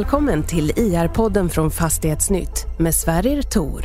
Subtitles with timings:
[0.00, 3.84] Välkommen till IR-podden från Fastighetsnytt med Sverrir Tor.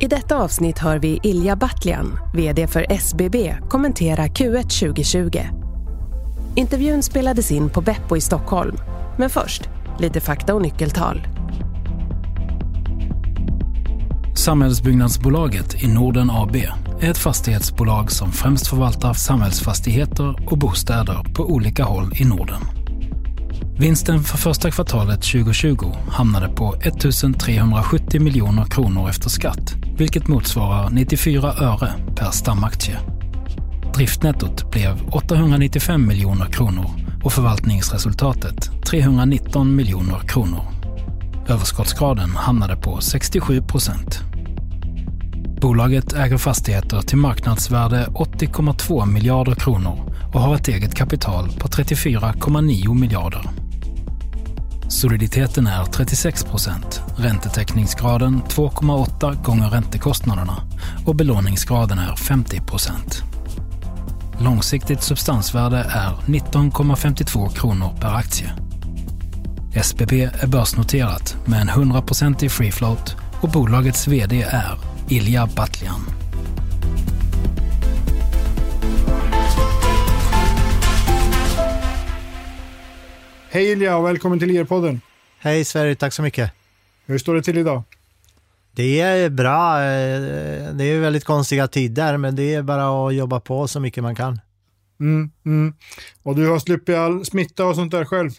[0.00, 5.38] I detta avsnitt hör vi Ilja Batljan, VD för SBB, kommentera Q1 2020.
[6.54, 8.76] Intervjun spelades in på Beppo i Stockholm.
[9.18, 9.62] Men först,
[9.98, 11.26] lite fakta och nyckeltal.
[14.36, 16.56] Samhällsbyggnadsbolaget i Norden AB
[17.00, 22.73] är ett fastighetsbolag som främst förvaltar samhällsfastigheter och bostäder på olika håll i Norden.
[23.78, 26.94] Vinsten för första kvartalet 2020 hamnade på 1
[27.38, 32.98] 370 miljoner kronor efter skatt, vilket motsvarar 94 öre per stamaktie.
[33.94, 36.90] Driftnettot blev 895 miljoner kronor
[37.24, 40.64] och förvaltningsresultatet 319 miljoner kronor.
[41.48, 44.20] Överskottsgraden hamnade på 67 procent.
[45.60, 52.94] Bolaget äger fastigheter till marknadsvärde 80,2 miljarder kronor och har ett eget kapital på 34,9
[52.94, 53.63] miljarder.
[54.88, 60.62] Soliditeten är 36 procent, räntetäckningsgraden 2,8 gånger räntekostnaderna
[61.06, 63.22] och belåningsgraden är 50 procent.
[64.38, 68.52] Långsiktigt substansvärde är 19,52 kronor per aktie.
[69.74, 76.23] SBB är börsnoterat med en 100% free float och bolagets VD är Ilja Batljan.
[83.54, 85.00] Hej Ilja och välkommen till IR-podden.
[85.38, 86.52] Hej Sverige, tack så mycket.
[87.06, 87.82] Hur står det till idag?
[88.72, 89.78] Det är bra.
[90.72, 94.14] Det är väldigt konstiga tider, men det är bara att jobba på så mycket man
[94.14, 94.40] kan.
[95.00, 95.74] Mm, mm.
[96.22, 98.30] Och du har sluppit all smitta och sånt där själv?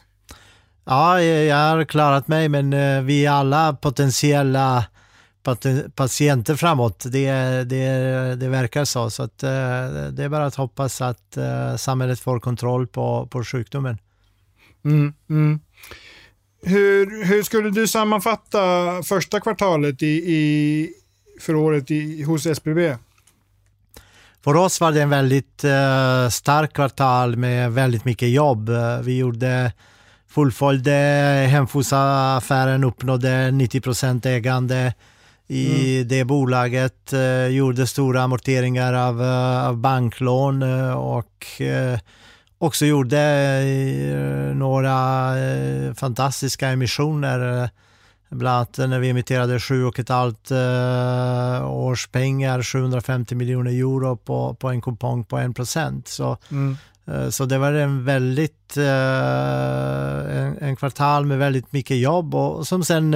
[0.85, 4.85] Ja, jag har klarat mig, men eh, vi är alla potentiella
[5.95, 7.05] patienter framåt.
[7.11, 7.31] Det,
[7.63, 7.85] det,
[8.35, 9.09] det verkar så.
[9.09, 9.50] Så att, eh,
[10.11, 13.97] det är bara att hoppas att eh, samhället får kontroll på, på sjukdomen.
[14.85, 15.59] Mm, mm.
[16.62, 18.59] Hur, hur skulle du sammanfatta
[19.03, 20.90] första kvartalet i, i,
[21.41, 22.96] för året i, hos SBB?
[24.44, 28.69] För oss var det en väldigt uh, stark kvartal med väldigt mycket jobb.
[29.01, 29.72] vi gjorde
[30.28, 30.91] fullföljde
[31.50, 34.94] Hemfosa-affären, uppnådde 90% ägande
[35.47, 36.07] i mm.
[36.07, 40.63] det bolaget, uh, gjorde stora amorteringar av, uh, av banklån
[40.94, 41.62] och
[42.66, 47.64] också gjorde eh, några eh, fantastiska emissioner.
[47.64, 47.70] Eh,
[48.30, 55.24] bland annat när vi emitterade 7,5 års pengar, 750 miljoner euro på, på en kupong
[55.24, 56.08] på 1 procent.
[56.08, 56.78] Så, mm.
[57.31, 63.16] så det var en väldigt, en, en, kvartal med väldigt mycket jobb och som sen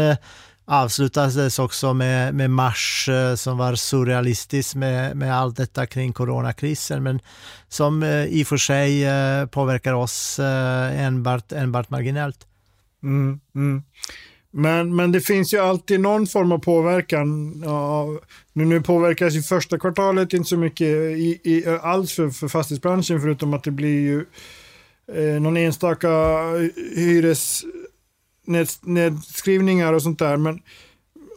[0.69, 7.03] avslutades också med, med mars eh, som var surrealistisk med, med allt detta kring coronakrisen
[7.03, 7.19] men
[7.67, 12.47] som eh, i och för sig eh, påverkar oss enbart, enbart marginellt.
[13.03, 13.83] Mm, mm.
[14.51, 17.61] Men, men det finns ju alltid någon form av påverkan.
[17.65, 18.07] Ja,
[18.53, 23.21] nu, nu påverkas ju första kvartalet inte så mycket i, i, alls för, för fastighetsbranschen
[23.21, 24.25] förutom att det blir ju
[25.13, 26.09] eh, någon enstaka
[26.95, 27.63] hyres
[28.81, 30.37] nedskrivningar och sånt där.
[30.37, 30.61] Men,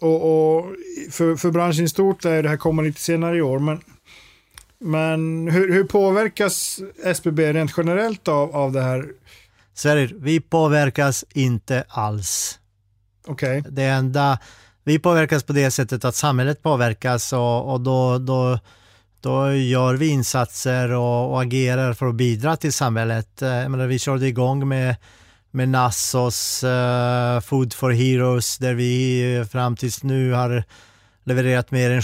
[0.00, 0.67] och, och
[1.11, 3.59] för, för branschen i stort är det här kommer lite senare i år.
[3.59, 3.81] Men,
[4.78, 9.06] men hur, hur påverkas SBB rent generellt av, av det här?
[9.75, 12.59] Sverige, vi påverkas inte alls.
[13.27, 13.61] Okej.
[13.61, 13.73] Okay.
[13.73, 14.39] Det enda,
[14.84, 18.59] vi påverkas på det sättet att samhället påverkas och, och då, då,
[19.21, 23.29] då gör vi insatser och, och agerar för att bidra till samhället.
[23.39, 24.97] Jag menar, vi körde igång med
[25.54, 30.64] med Nassos uh, Food for Heroes där vi eh, fram tills nu har
[31.24, 32.02] levererat mer än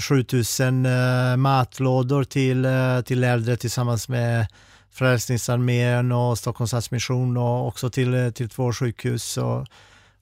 [0.00, 4.46] 7000 uh, eh, matlådor till, uh, till äldre tillsammans med
[4.92, 9.36] Frälsningsarmén och Stockholms Stadsmission och också till, till två sjukhus.
[9.36, 9.66] Och,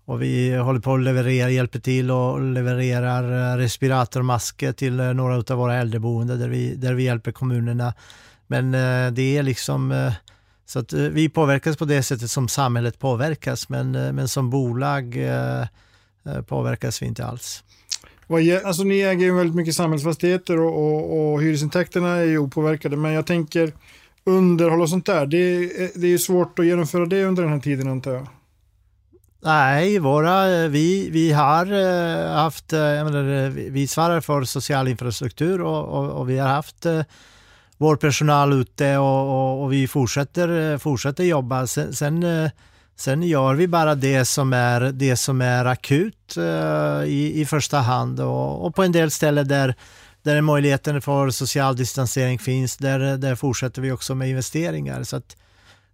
[0.04, 5.74] och vi håller på att leverera, hjälper till och levererar respiratormasker till några av våra
[5.76, 7.94] äldreboenden där vi, där vi hjälper kommunerna.
[8.46, 8.72] Men
[9.14, 10.12] det är liksom
[10.70, 14.50] så att eh, vi påverkas på det sättet som samhället påverkas, men, eh, men som
[14.50, 15.64] bolag eh,
[16.46, 17.64] påverkas vi inte alls.
[18.64, 23.12] Alltså, ni äger ju väldigt mycket samhällsfastigheter och, och, och hyresintäkterna är ju opåverkade, men
[23.12, 23.72] jag tänker
[24.24, 25.58] underhåll och sånt där, det,
[25.94, 28.26] det är ju svårt att genomföra det under den här tiden antar jag.
[29.42, 31.66] Nej, våra, vi, vi har
[32.34, 36.86] haft, menar, vi svarar för social infrastruktur och, och, och vi har haft
[37.80, 41.66] vår personal ute och, och, och vi fortsätter, fortsätter jobba.
[41.66, 42.50] Sen, sen, eh,
[42.96, 47.78] sen, gör vi bara det som är, det som är akut eh, i, i första
[47.78, 49.74] hand och, och, på en del ställen där,
[50.22, 55.02] där möjligheten för social distansering finns, där, där fortsätter vi också med investeringar.
[55.02, 55.36] Så att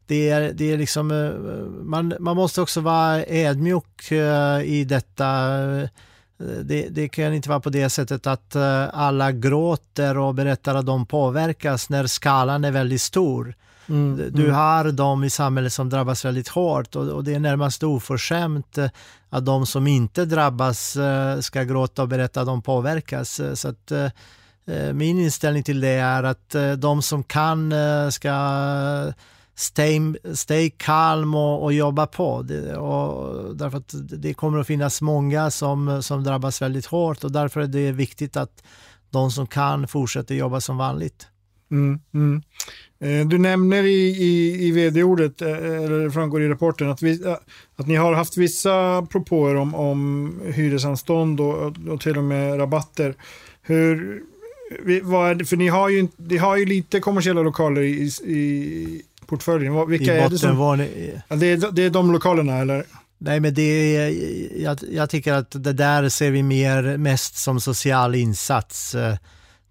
[0.07, 1.31] det är, det är liksom, eh,
[1.85, 4.13] man, man måste också vara ödmjuk
[4.65, 5.29] i detta.
[6.39, 8.57] Det, det, kan inte vara på det sättet att
[8.93, 13.55] alla gråter och berättar att de påverkas när skalan är väldigt stor.
[13.89, 14.55] Mm, du mm.
[14.55, 18.79] har de i samhället som drabbas väldigt hårt och, och, det är närmast oförskämt
[19.31, 20.97] att de som inte drabbas
[21.41, 23.41] ska gråta och berätta att de påverkas.
[23.55, 23.93] Så att,
[24.71, 28.33] Eh, min inställning till det är att eh, de som kan eh, ska
[29.57, 30.01] stay,
[30.35, 32.43] stay calm och, och jobba på.
[32.43, 37.33] Det, och därför att det kommer att finnas många som, som drabbas väldigt hårt och
[37.33, 38.63] därför är det viktigt att
[39.11, 41.29] de som kan fortsätter jobba som vanligt.
[41.71, 42.43] Mm, mm.
[43.01, 47.27] Eh, du nämner i, i, i vd-ordet, eh, eller det framgår i rapporten, att, vi,
[47.27, 47.37] eh,
[47.77, 53.15] att ni har haft vissa propåer om, om hyresanstånd och, och till och med rabatter.
[53.63, 54.23] Hur,
[55.03, 59.89] vad, för ni har, ju, ni har ju lite kommersiella lokaler i, i portföljen.
[59.89, 60.79] Vilka I är det som...
[60.79, 61.13] Ni...
[61.29, 62.85] Ja, det, är, det är de lokalerna eller?
[63.19, 64.11] Nej, men det är,
[64.63, 68.97] jag, jag, tycker att det där ser vi mer mest som social insats.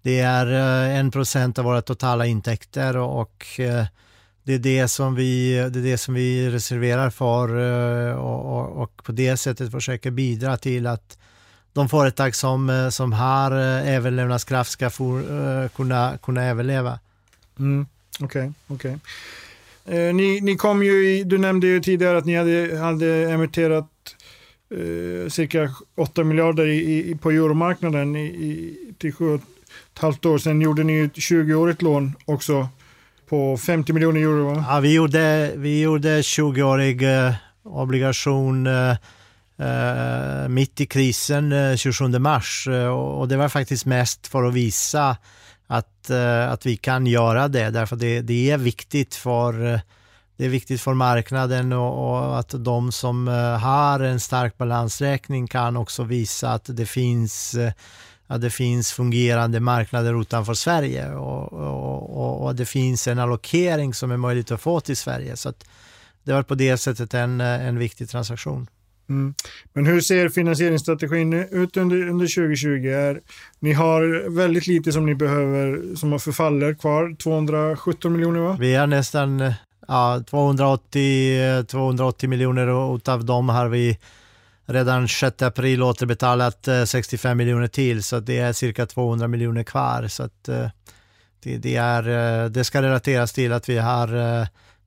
[0.02, 3.84] Det är eh, en procent av våra totala intäkter och eh,
[4.42, 8.82] det är det som vi, det är det som vi reserverar för eh, och, och,
[8.82, 11.18] och på det sättet försöker bidra till att
[11.76, 16.98] de företag som, eh, som har eh, överlevnadskraft ska få, uh, kunna, kunna överleva.
[17.58, 17.86] Mm,
[18.20, 18.52] okej.
[18.68, 18.94] Okay,
[19.84, 19.98] okay.
[19.98, 23.90] eh, ni, ni kom ju i, du nämnde ju tidigare att ni hade, hade emitterat
[24.70, 29.40] eh, cirka 8 miljarder i, i, på euromarknaden i, i, till sju och
[29.94, 30.38] ett halvt år.
[30.38, 32.68] Sen gjorde ni ett 20-årigt lån också
[33.28, 34.54] på 50 miljoner euro.
[34.54, 34.64] Va?
[34.68, 38.96] Ja, vi gjorde, vi gjorde 20-årig eh, obligation eh, eh,
[39.58, 44.54] Eh, mitt i krisen eh, 27 mars eh, och det var faktiskt mest för att
[44.54, 45.16] visa
[45.66, 46.10] att,
[46.48, 49.80] att vi kan göra det därför det, det är viktigt för
[50.36, 53.28] det är viktigt för marknaden och, och, att de som
[53.62, 57.56] har en stark balansräkning kan också visa att det finns
[58.26, 64.10] att det finns fungerande marknader utanför Sverige och, och, och, det finns en allokering som
[64.10, 65.36] är möjligt att få till Sverige.
[65.36, 65.52] Så
[66.24, 68.66] det var på det sättet en, en viktig transaktion.
[69.08, 69.34] Mm.
[69.72, 72.68] Men hur ser finansieringsstrategin ut under, under 2020?
[72.88, 73.20] Är,
[73.58, 78.56] ni har väldigt lite som ni behöver, som förfaller kvar, 217 miljoner va?
[78.60, 79.52] Vi har nästan
[79.88, 83.98] ja, 280, 280 miljoner och av dem har vi
[84.66, 90.08] redan 6 april återbetalat eh, 65 miljoner till så det är cirka 200 miljoner kvar.
[90.08, 90.68] Så att, eh,
[91.42, 92.08] det, det, är,
[92.44, 94.08] eh, det ska relateras till att vi har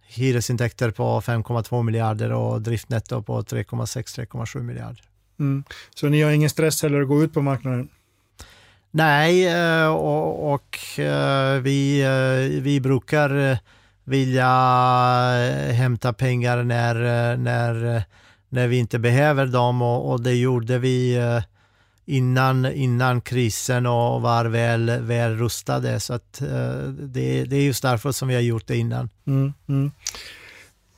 [0.10, 5.04] hyresintäkter på 5,2 miljarder och driftnetto på 3,6-3,7 miljarder.
[5.40, 5.64] Mm.
[5.96, 7.90] Så ni har ingen stress heller att gå ut på marknaden?
[8.92, 13.58] Nej, eh, och, och eh, vi, eh, vi brukar
[14.04, 14.48] vilja
[15.72, 16.96] hämta pengar när,
[17.38, 18.04] när,
[18.50, 21.18] när vi inte behöver dem och, och det gjorde vi
[22.10, 26.00] innan, innan krisen och var väl, väl rustade.
[26.00, 29.10] Så att, eh, det, det är just därför som vi har gjort det innan.
[29.28, 29.92] Mm, mm.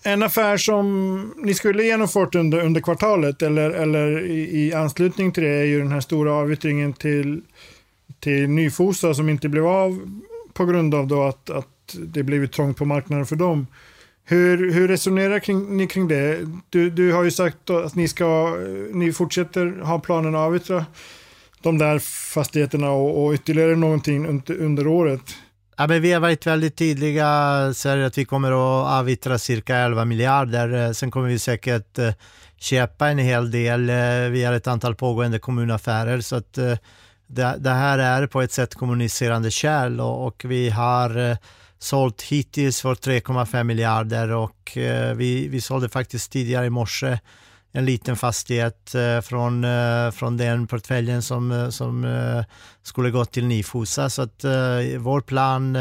[0.03, 5.43] En affär som ni skulle genomfört under, under kvartalet eller, eller i, i, anslutning till
[5.43, 7.41] det är ju den här stora avyttringen till,
[8.19, 9.99] till Nyfosa som inte blev av
[10.53, 13.67] på grund av då att, att det blivit trångt på marknaden för dem.
[14.23, 16.39] Hur, hur resonerar kring, ni kring det?
[16.69, 18.57] Du, du har ju sagt att ni, ska,
[18.93, 20.85] ni fortsätter ha planen att avyttra
[21.61, 21.99] de där
[22.33, 25.21] fastigheterna och, och ytterligare någonting under, under året.
[25.77, 30.05] Ja, men vi har varit väldigt tydliga, säger att vi kommer att avyttra cirka 11
[30.05, 30.85] miljarder.
[30.85, 32.13] Eh, sen kommer vi säkert eh,
[32.57, 33.89] köpa en hel del.
[33.89, 33.95] Eh,
[34.31, 36.53] vi har ett antal pågående kommunaffärer så att
[37.27, 41.37] det, det här är på ett sätt kommunicerande kärl och, och vi har
[41.83, 47.19] sålt hittills för 3,5 miljarder och eh, vi, vi sålde faktiskt tidigare i morse
[47.71, 52.43] en liten fastighet eh, från, eh, från den portföljen som, eh, som eh,
[52.83, 54.09] skulle gå till Nifosa.
[54.09, 54.51] Så att eh,
[54.99, 55.75] vår plan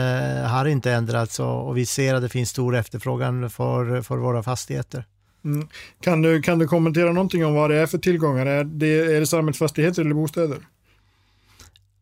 [0.44, 4.42] har inte ändrats och, och vi ser att det finns stor efterfrågan för, för våra
[4.42, 5.04] fastigheter.
[5.44, 5.68] Mm.
[6.00, 8.46] Kan, du, kan du kommentera någonting om vad det är för tillgångar?
[8.46, 10.58] Är det, är det samhällsfastigheter eller bostäder?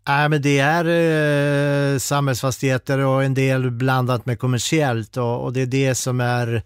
[0.09, 0.85] Nej, men det är
[1.95, 6.63] eh, samhällsfastigheter och en del blandat med kommersiellt och, och, det är det som är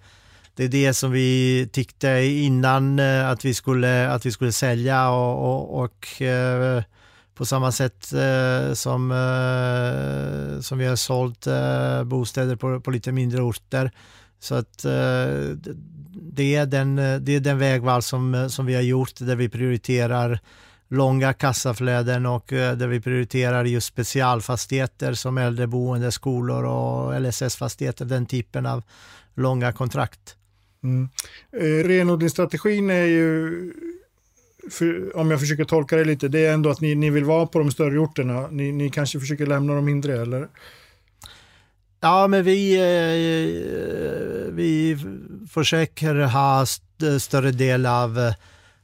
[0.54, 5.10] det är det som vi tyckte innan eh, att, vi skulle, att vi skulle sälja
[5.10, 6.82] och, och, och eh,
[7.34, 13.12] på samma sätt eh, som, eh, som vi har sålt eh, bostäder på, på lite
[13.12, 13.90] mindre orter.
[14.40, 15.56] Så att eh,
[16.32, 20.40] det, är den, det är den vägval som, som vi har gjort där vi prioriterar
[20.92, 28.26] långa kassaflöden och eh, där vi prioriterar just specialfastigheter som äldreboende, skolor och LSS-fastigheter, den
[28.26, 28.82] typen av,
[29.34, 30.36] långa kontrakt.
[30.82, 31.08] Mm.
[31.52, 33.72] Eh, renodlingsstrategin är ju,
[34.70, 37.46] för, om jag försöker tolka det lite, det är ändå att ni, ni vill vara
[37.46, 38.48] på de större orterna.
[38.50, 40.48] Ni, ni kanske försöker lämna de mindre, eller?
[42.00, 44.98] Ja, men vi, eh, vi
[45.50, 48.32] försöker ha st större del av,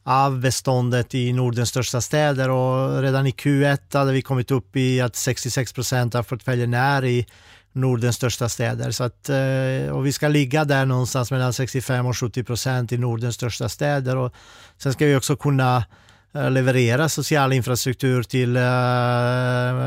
[0.09, 5.01] av beståndet i Nordens största städer och redan i Q1 hade vi kommit upp i
[5.01, 7.27] att 66 procent av portföljen är i
[7.73, 8.91] Nordens största städer.
[8.91, 12.99] Så att, eh, och vi ska ligga där någonstans mellan 65 och 70 procent i
[12.99, 14.17] Nordens största städer.
[14.17, 14.35] Och
[14.79, 15.85] sen ska vi också kunna
[16.35, 18.63] eh, leverera social infrastruktur till eh,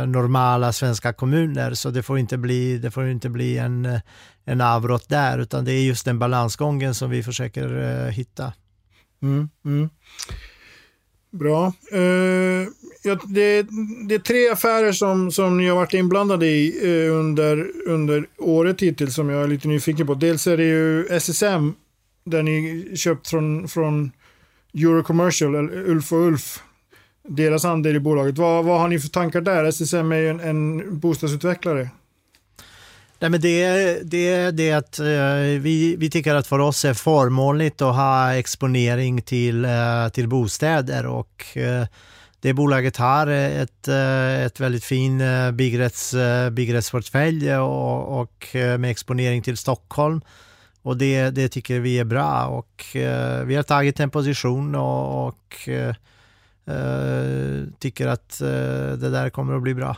[0.07, 1.73] normala svenska kommuner.
[1.73, 3.99] Så det får inte bli, det får inte bli en,
[4.45, 8.53] en avbrott där, utan det är just den balansgången som vi försöker hitta.
[9.21, 9.89] Mm, mm.
[11.31, 11.73] Bra.
[11.93, 12.67] Uh,
[13.03, 13.67] ja, det,
[14.07, 18.81] det, är tre affärer som, som ni har varit inblandade i uh, under, under året
[18.81, 20.13] hittills som jag är lite nyfiken på.
[20.13, 21.73] Dels är det ju SSM
[22.23, 24.11] där ni köpt från, från
[24.73, 26.59] Eurocommercial, eller Ulf och Ulf,
[27.27, 28.37] deras andel i bolaget.
[28.37, 29.65] Vad, vad har ni för tankar där?
[29.65, 31.89] SSM är ju en, en bostadsutvecklare.
[33.21, 33.63] Nej, men det,
[34.27, 39.21] är det att eh, vi, vi tycker att för oss är förmånligt att ha exponering
[39.21, 41.85] till, eh, till bostäder och eh,
[42.39, 45.23] det bolaget har ett, ett väldigt fin
[45.53, 46.15] byggrätts,
[46.51, 50.21] byggrättsportfölj och, och med exponering till Stockholm.
[50.81, 52.85] Och det, det tycker vi är bra och
[53.45, 55.69] vi har tagit en position och, och
[57.79, 58.39] tycker att
[58.99, 59.97] det där kommer att bli bra.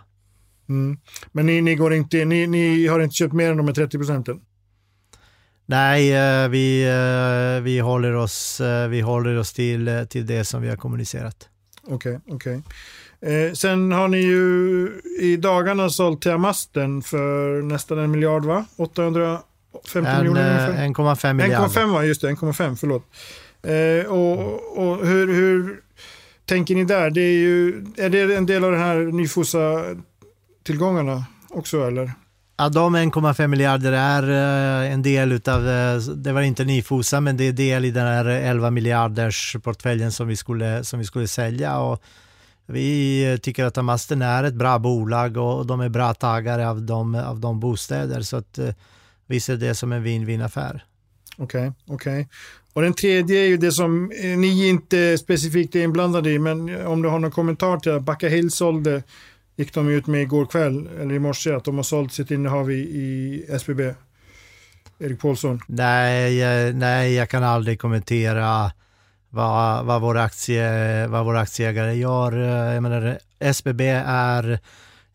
[0.70, 0.98] Mm.
[1.32, 3.98] Men ni, ni, går inte, ni, ni har inte köpt mer än de här 30
[3.98, 4.42] procenten?
[5.66, 10.62] Nej, eh, vi, eh, vi, håller oss, eh, vi håller oss till, till det som
[10.62, 11.50] vi har kommunicerat.
[11.84, 12.58] Okej, okay, okej.
[12.58, 12.74] Okay.
[13.24, 14.90] Eh, sen har ni ju
[15.20, 18.66] i dagarna sålt till Amasten för nästan en miljard, va?
[18.76, 19.44] 850
[19.96, 20.88] en, miljoner ungefär?
[20.88, 21.68] 1,5 miljarder.
[21.68, 23.04] 1,5 va, just det, 1,5, förlåt.
[23.64, 25.80] Eh, och och hur, hur
[26.46, 27.10] tänker ni där?
[27.10, 29.84] Det är, ju, är det en del av den här Nyfosa
[30.64, 32.12] tillgångarna också eller?
[32.58, 34.24] Ja, de 1,5 miljarder är
[34.84, 38.08] eh, en del utav, eh, det var inte Nyfosa, men det är del i den
[38.08, 41.80] här 11 miljarders portföljen som vi skulle, som vi skulle sälja.
[41.80, 42.04] Och
[42.66, 47.16] vi tycker att Amasten är ett bra bolag och de är bra tagare av de,
[47.16, 48.22] av de bostäder.
[48.22, 48.70] Så att eh,
[49.28, 50.86] vi ser det som en win-win affär.
[51.38, 52.22] Okej, okay, okej.
[52.22, 52.26] Okay.
[52.74, 57.02] Och den tredje är ju det som ni inte specifikt är inblandade i, men om
[57.02, 59.04] du har någon kommentar till att Backa Hill sålde
[59.56, 62.72] gick de ut med igår kväll, eller i morse, att de har sålt sitt innehav
[62.72, 63.82] i, i SBB.
[65.00, 65.60] Erik Paulsson.
[65.68, 68.72] Nej, nej, jag kan aldrig kommentera
[69.30, 72.32] vad, vad, våra, aktie, vad vår aktieägare gör.
[72.74, 74.60] Jag menar, SBB är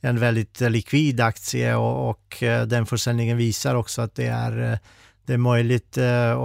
[0.00, 4.78] en väldigt likvid aktie och, och eh, den försäljningen visar också att det är, eh,
[5.26, 6.38] det är möjligt eh,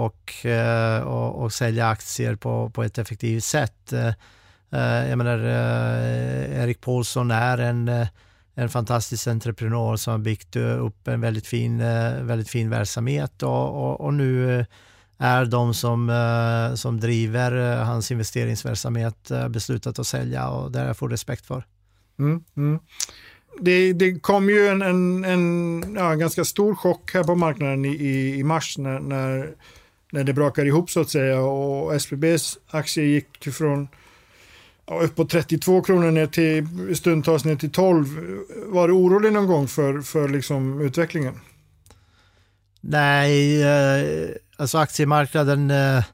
[1.44, 3.92] att sälja aktier på, på ett effektivt sätt.
[4.74, 8.06] Eh, jag menar, eh, Erik Paulsson är en, eh,
[8.54, 11.78] en fantastisk entreprenör som har byggt upp en väldigt fin,
[12.26, 14.64] väldigt fin verksamhet och, och, och nu
[15.18, 16.10] är de som,
[16.76, 21.64] som driver hans investeringsverksamhet beslutat att sälja och det har jag full respekt för.
[22.18, 22.78] Mm, mm.
[23.60, 27.88] Det, det, kom ju en, en, en ja, ganska stor chock här på marknaden i,
[27.88, 29.54] i, i mars när, när,
[30.12, 33.88] när det brakade ihop så att säga och SBBs aktie gick från
[34.86, 38.06] upp uppåt 32 kronor ner till stundtals ner till 12.
[38.66, 41.34] Var du orolig någon gång för, för liksom utvecklingen?
[42.80, 46.04] Nej, eh, alltså aktiemarknaden, eh,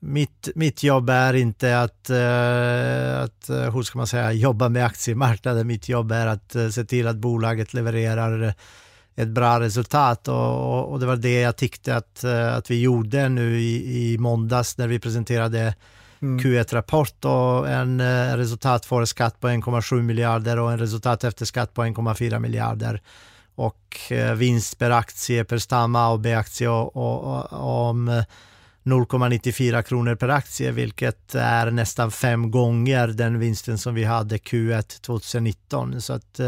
[0.00, 4.86] mitt, mitt jobb är inte att, eh, att, eh, hur ska man säga, jobba med
[4.86, 5.66] aktiemarknaden.
[5.66, 8.52] Mitt jobb är att eh, se till att bolaget levererar eh,
[9.16, 13.60] ett bra resultat och, och det var det jag tyckte att, att vi gjorde nu
[13.60, 15.74] i, i måndags när vi presenterade
[16.22, 16.38] mm.
[16.38, 21.74] Q1-rapport och en eh, resultat före skatt på 1,7 miljarder och en resultat efter skatt
[21.74, 23.02] på 1,4 miljarder
[23.54, 28.22] och eh, vinst per aktie per stam A och B-aktie om
[28.84, 34.36] 0,94 eh, kronor per aktie, vilket är nästan fem gånger den vinsten som vi hade
[34.36, 36.00] Q1 2019.
[36.00, 36.40] Så att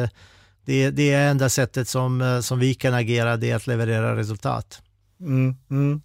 [0.65, 4.83] det, det är enda sättet som, som vi kan agera, det är att leverera resultat.
[5.21, 6.01] Mm, mm.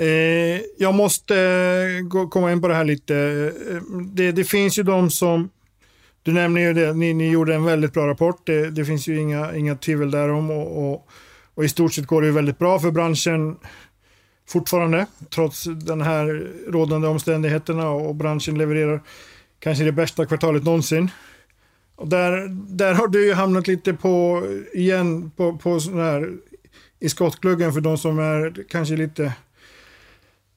[0.00, 3.16] Eh, jag måste eh, gå, komma in på det här lite.
[3.70, 3.82] Eh,
[4.14, 5.50] det, det, finns ju de som,
[6.22, 8.46] du nämner ju det, ni, ni gjorde en väldigt bra rapport.
[8.46, 11.08] Det, det finns ju inga, inga tvivel därom och, och,
[11.54, 13.56] och, i stort sett går det ju väldigt bra för branschen
[14.48, 19.00] fortfarande, trots den här rådande omständigheterna och branschen levererar
[19.58, 21.10] kanske det bästa kvartalet någonsin.
[21.96, 24.42] Och där, där har du ju hamnat lite på,
[24.72, 26.32] igen, på, på sån här
[27.00, 29.32] i skottgluggen för de som är kanske lite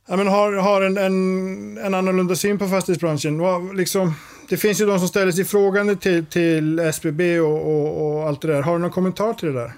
[0.08, 3.42] Ja, men har, har en, en, en annorlunda syn på fastighetsbranschen.
[3.76, 4.14] Liksom,
[4.50, 8.42] det finns ju de som ställer sig frågande till, till SBB och, och, och allt
[8.42, 8.62] det där.
[8.62, 9.74] Har du någon kommentar till det där?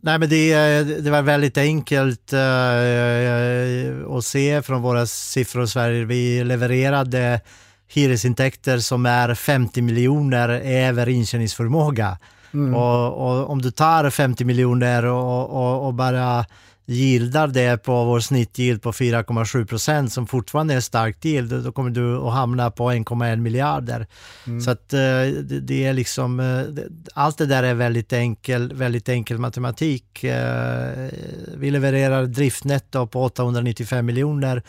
[0.00, 6.04] Nej, men det, det var väldigt enkelt uh, att se från våra siffror i Sverige.
[6.04, 7.40] Vi levererade
[7.88, 12.18] hyresintäkter som är 50 miljoner över intjäningsförmåga.
[12.54, 12.74] Mm.
[12.74, 16.44] Och, och, om du tar 50 miljoner och, och, och bara
[16.90, 21.90] gildar det på vår snittgild på 4,7 procent som fortfarande är starkt yield, då kommer
[21.90, 24.06] du att hamna på 1,1 miljarder.
[24.46, 24.60] Mm.
[24.60, 29.08] Så att eh, det, det, är liksom, eh, allt det där är väldigt enkel, väldigt
[29.08, 30.24] enkel matematik.
[30.24, 31.08] Eh,
[31.56, 34.62] vi levererar driftnetto på 895 miljoner.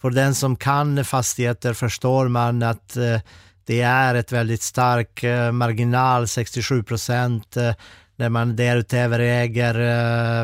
[0.00, 2.96] För den som kan fastigheter förstår man att
[3.66, 7.56] det är ett väldigt stark marginal, 67 procent
[8.18, 9.74] när man därutöver äger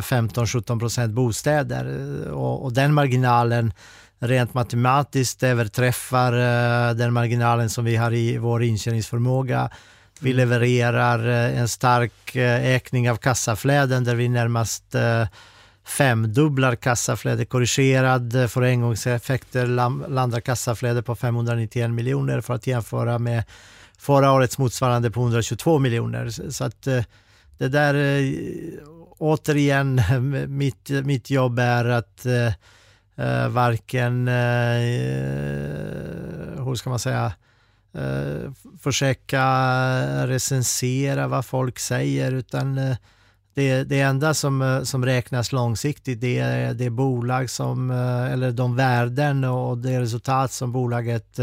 [0.00, 1.87] 15-17 procent bostäder.
[2.31, 3.73] Och, och, den marginalen
[4.19, 9.71] rent matematiskt överträffar uh, den marginalen som vi har i vår intjäningsförmåga.
[10.21, 10.37] Vi mm.
[10.37, 14.95] levererar en stark ökning av kassaflöden där vi närmast
[15.85, 19.66] femdubblar kassaflödet korrigerad för engångseffekter
[20.09, 23.45] landar kassaflödet på 591 miljoner för att jämföra med
[23.99, 26.50] förra årets motsvarande på 122 miljoner.
[26.50, 26.88] Så att
[27.58, 30.00] det där, äh, återigen,
[30.58, 32.26] mitt, mitt jobb är att
[33.16, 34.34] äh, varken, äh,
[36.64, 37.32] hur ska man säga,
[37.94, 39.46] äh, försöka
[40.26, 42.75] recensera vad folk säger utan
[43.54, 47.90] det, det enda som, som räknas långsiktigt det är det bolag som,
[48.30, 51.38] eller de värden och det resultat som bolaget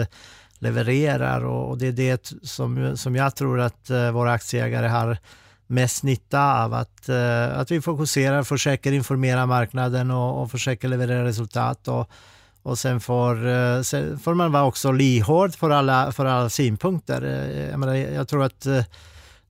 [0.60, 1.46] levererar.
[1.46, 5.18] Och det är det som, som jag tror att våra aktieägare har
[5.72, 11.26] mest nytta av att, eh, att vi fokuserar, försöker informera marknaden och, och försöker leverera
[11.26, 11.88] resultat.
[11.88, 12.10] Och,
[12.64, 17.22] och sen får, eh, sen får man vara också lyhörd för alla, för alla synpunkter.
[17.22, 18.68] Eh, jag, menar, jag tror att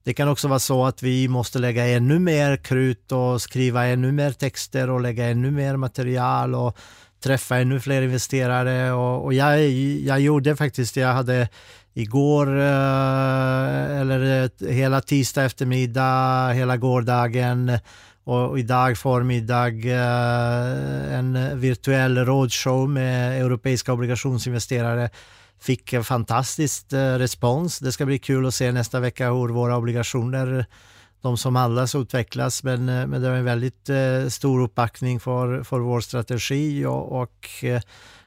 [0.04, 4.12] det kan också vara så att vi måste lägga ännu mer krut och skriva ännu
[4.12, 6.78] mer texter och lägga ännu mer material och
[7.22, 8.92] träffa ännu fler investerare.
[8.92, 11.48] Och, och jag, jag gjorde faktiskt, jag hade
[11.94, 17.78] igår, eh, eller eh, hela tisdag eftermiddag, hela gårdagen
[18.24, 25.10] och idag förmiddag eh, en virtuell roadshow med europeiska obligationsinvesterare
[25.60, 27.78] fick en fantastisk respons.
[27.78, 30.66] Det ska bli kul att se nästa vecka hur våra obligationer,
[31.22, 33.90] de som handlas utvecklas, men, men det var en väldigt
[34.28, 37.48] stor uppbackning för, för vår strategi och, och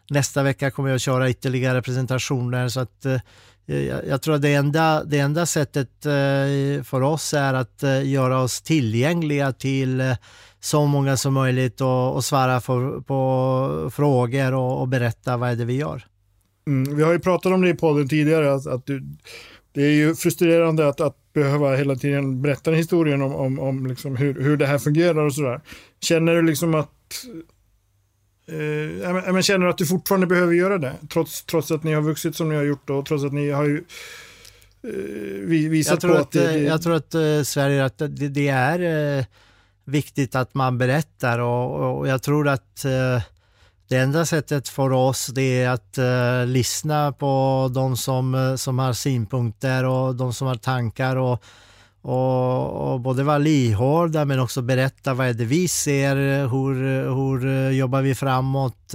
[0.10, 3.06] nästa vecka kommer jag att köra ytterligare presentationer så att
[3.68, 8.10] Eh, jag, tror att det enda, det enda sättet eh, för oss är att eh,
[8.10, 10.14] göra oss tillgängliga till eh,
[10.60, 15.56] så många som möjligt och, och svara för, på frågor och, och, berätta vad är
[15.56, 16.06] det vi gör.
[16.68, 19.04] Mm, vi har ju pratat om det i podden tidigare, att, att du,
[19.74, 24.16] det är ju frustrerande att, att behöva hela tiden berätta historien om, om, om liksom
[24.16, 25.62] hur, hur det här fungerar och sådär.
[26.02, 26.92] Känner du liksom att
[28.48, 30.94] Eh, men känner du att du fortfarande behöver göra det?
[31.10, 33.64] Trots, trots att ni har vuxit som ni har gjort och trots att ni har
[33.64, 33.84] ju
[34.84, 36.60] eh, visat på att, att det, det...
[36.60, 39.26] Jag tror att eh, Sverige, att det, det, är eh,
[39.86, 43.22] viktigt att man berättar och, och jag tror att eh,
[43.88, 48.94] det enda sättet för oss det är att uh, lyssna på de som, som har
[48.94, 51.44] synpunkter och de som har tankar och
[52.06, 56.16] och, och både vara lyhörda men också berätta vad är det vi ser,
[56.48, 56.74] hur,
[57.16, 58.94] hur jobbar vi framåt.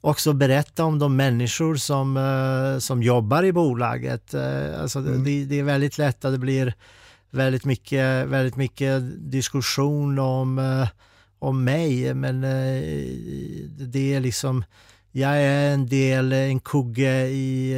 [0.00, 4.34] Också berätta om de människor som, som jobbar i bolaget.
[4.80, 5.24] Alltså mm.
[5.24, 6.74] det, det, är väldigt lätt att det blir
[7.30, 10.86] väldigt mycket, väldigt mycket diskussion om,
[11.38, 12.40] om mig men
[13.78, 14.64] det är liksom
[15.12, 17.74] jag är en del, en kugge i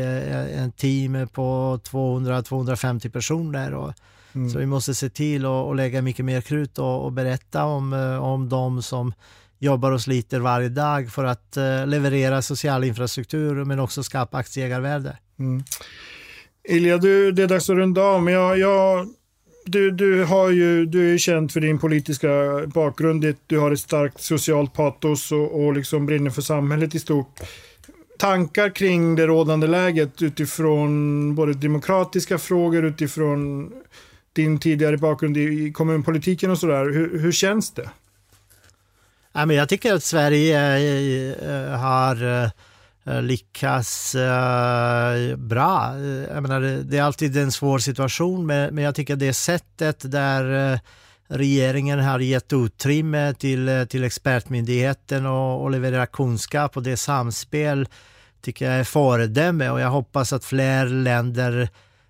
[0.55, 3.75] en team på 200-250 personer.
[3.75, 3.93] Och,
[4.39, 4.51] Mm.
[4.51, 8.25] Så vi måste se till att lägga mycket mer krut och, och, berätta om, eh,
[8.25, 9.13] om de som
[9.59, 15.17] jobbar och sliter varje dag för att uh, leverera social infrastruktur men också skapa aktieägarvärde.
[15.39, 15.63] Mm.
[16.69, 19.09] Ilja, du, det är dags att runda av, men jag, jag,
[19.67, 22.29] du, du, har ju, du är känd för din politiska
[22.67, 23.35] bakgrund.
[23.47, 27.41] Du har ett starkt socialt patos och, och liksom brinner för samhället i stort.
[28.19, 33.73] Tankar kring det rådande läget utifrån både demokratiska frågor, utifrån
[34.39, 36.85] din tidigare bakgrund i kommunpolitiken och sådär.
[36.85, 37.91] Hur, hur känns det?
[39.33, 42.51] Ja, men jag tycker att Sverige eh, eh, har
[43.23, 44.17] lyckas lyckats
[45.37, 45.99] bra.
[46.35, 50.81] Jag menar, det är alltid en svår situation, men, men jag tycker det sättet där
[51.29, 57.89] regeringen har gett utrymme till, till expertmyndigheten och, och levererar kunskap och det samspel
[58.43, 61.69] tycker jag är föredöme och jag hoppas att fler länder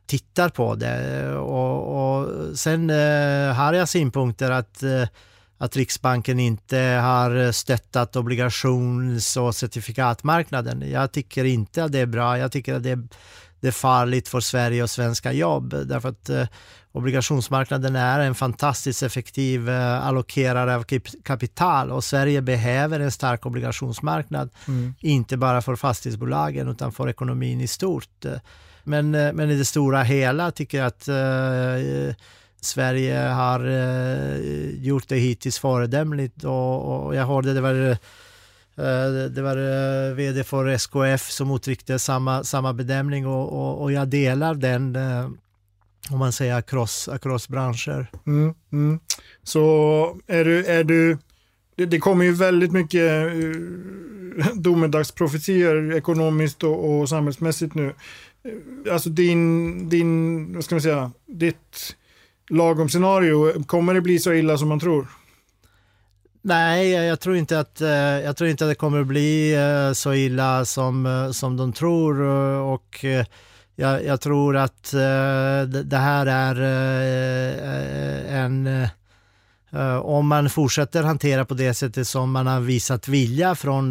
[0.09, 1.29] tittar på det.
[1.37, 5.09] Och, och sen eh, har jag synpunkter att, eh,
[5.59, 10.91] att Riksbanken inte har stöttat obligations och certifikatmarknaden.
[10.91, 12.39] Jag tycker inte att det är bra.
[12.39, 13.09] Jag tycker att det är,
[13.61, 16.47] det är farligt för Sverige och svenska jobb därför att eh,
[16.93, 20.85] obligationsmarknaden är en fantastiskt effektiv eh, allokerare av
[21.25, 24.95] kapital och Sverige behöver en stark obligationsmarknad, mm.
[25.01, 28.27] inte bara för fastighetsbolagen utan för ekonomin i stort.
[28.89, 32.15] Men, eh, men i det stora hela tycker jag att eh,
[32.61, 34.39] Sverige har eh,
[34.85, 37.97] gjort det hittills föredömligt och, och jag hörde det var eh,
[39.31, 44.09] det var eh, vd för SKF som uttryckte samma, samma bedömning och, och, och jag
[44.09, 45.29] delar den eh,
[46.11, 48.07] om man säger across, across branscher.
[48.27, 49.01] Mm, mm.
[49.43, 51.19] Så är du, är du
[51.77, 57.95] det, det kommer ju väldigt mycket eh, domedagsprofetier ekonomiskt och, och samhällsmässigt nu.
[58.93, 61.97] Alltså din, din, vad ska man säga, ditt
[62.51, 65.07] lagom scenario, kommer det bli så illa som man tror?
[66.43, 69.93] Nej, jag tror inte att, eh, jag tror inte att det kommer att bli eh,
[69.93, 73.05] så illa som, eh, som de tror och
[73.77, 74.91] jag, jag tror att
[75.71, 76.57] det här är
[78.29, 78.87] en
[80.03, 83.89] om man fortsätter hantera på det sättet som man har visat vilja från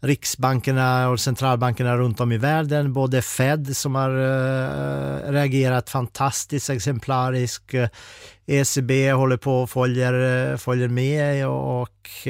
[0.00, 7.74] riksbankerna och centralbankerna runt om i världen, både Fed som har eh, reagerat fantastiskt exemplariskt,
[7.74, 7.88] eh,
[8.46, 12.28] ECB håller på och följer, eh, följer med och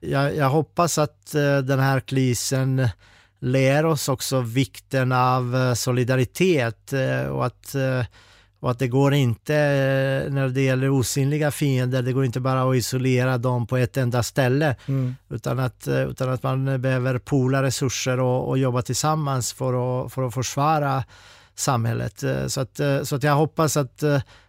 [0.00, 1.32] jag, jag, hoppas att
[1.64, 2.88] den här krisen
[3.40, 6.92] lär oss också vikten av solidaritet
[7.30, 7.76] och att
[8.64, 12.70] och att det går inte, eh, när det gäller osynliga fiender, det går inte bara
[12.70, 14.76] att isolera dem på ett enda ställe.
[14.88, 15.14] Mm.
[15.30, 20.12] Utan, att, eh, utan att man behöver poola resurser och, och jobba tillsammans för att,
[20.12, 21.04] för att försvara
[21.54, 22.22] samhället.
[22.22, 24.02] Eh, så att, så att jag hoppas att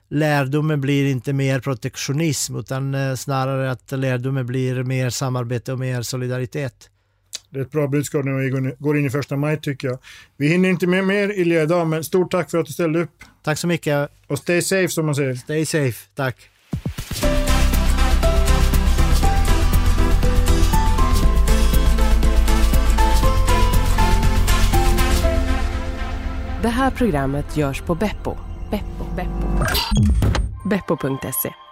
[0.09, 6.89] lärdomen blir inte mer protektionism utan snarare att lärdomen blir mer samarbete och mer solidaritet.
[7.55, 9.97] Det är ett bra budskap när vi går in i första maj tycker jag.
[10.37, 13.23] Vi hinner inte med mer Ilja idag, men stort tack för att du ställde upp.
[13.43, 14.09] Tack så mycket.
[14.27, 15.35] Och stay safe som man säger.
[15.35, 16.49] Stay safe, tack.
[26.61, 28.37] Det här programmet görs på Beppo.
[28.71, 29.05] Beppo.
[29.15, 29.65] Beppo.
[30.69, 31.64] Beppo.se